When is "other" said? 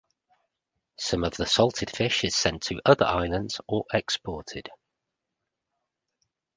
2.85-3.05